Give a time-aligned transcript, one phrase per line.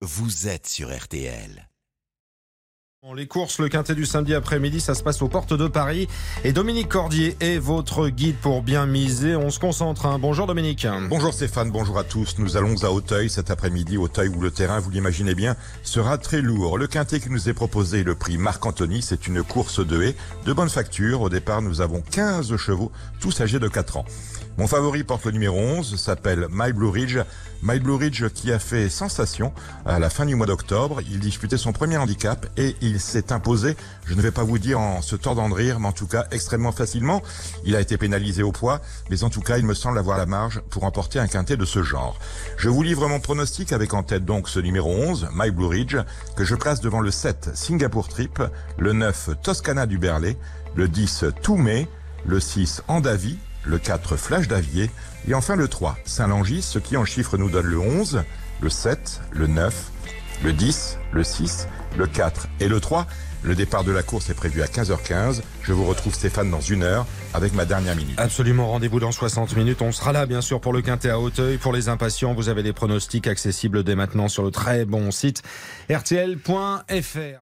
[0.00, 1.67] vous êtes sur RTL.
[3.16, 6.08] Les courses, le quintet du samedi après-midi, ça se passe aux portes de Paris.
[6.42, 9.36] Et Dominique Cordier est votre guide pour bien miser.
[9.36, 10.04] On se concentre.
[10.06, 10.18] hein.
[10.18, 10.84] Bonjour Dominique.
[11.08, 12.34] Bonjour Stéphane, bonjour à tous.
[12.38, 16.42] Nous allons à Auteuil cet après-midi, Auteuil où le terrain, vous l'imaginez bien, sera très
[16.42, 16.76] lourd.
[16.76, 20.52] Le quintet qui nous est proposé, le prix Marc-Anthony, c'est une course de haies de
[20.52, 21.22] bonne facture.
[21.22, 22.90] Au départ, nous avons 15 chevaux,
[23.20, 24.06] tous âgés de 4 ans.
[24.56, 27.18] Mon favori porte le numéro 11, s'appelle My Blue Ridge.
[27.62, 29.52] My Blue Ridge qui a fait sensation
[29.86, 31.00] à la fin du mois d'octobre.
[31.08, 34.80] Il disputait son premier handicap et il s'est imposé, je ne vais pas vous dire
[34.80, 37.22] en se tordant de rire, mais en tout cas extrêmement facilement.
[37.64, 38.80] Il a été pénalisé au poids,
[39.10, 41.64] mais en tout cas il me semble avoir la marge pour emporter un quintet de
[41.64, 42.18] ce genre.
[42.56, 45.96] Je vous livre mon pronostic avec en tête donc ce numéro 11, My Blue Ridge,
[46.36, 48.42] que je place devant le 7 Singapour Trip,
[48.78, 50.36] le 9 Toscana du Berlay,
[50.74, 51.88] le 10 Toumé,
[52.26, 54.90] le 6 Andavi, le 4 Flash d'Avier
[55.26, 58.22] et enfin le 3 Saint-Langis, ce qui en chiffres nous donne le 11,
[58.60, 59.90] le 7, le 9,
[60.42, 63.06] le 10, le 6, le 4 et le 3.
[63.42, 65.42] Le départ de la course est prévu à 15h15.
[65.62, 68.18] Je vous retrouve Stéphane dans une heure avec ma dernière minute.
[68.18, 69.80] Absolument, rendez-vous dans 60 minutes.
[69.80, 71.56] On sera là, bien sûr, pour le quintet à Hauteuil.
[71.56, 75.42] Pour les impatients, vous avez des pronostics accessibles dès maintenant sur le très bon site
[75.88, 77.47] rtl.fr.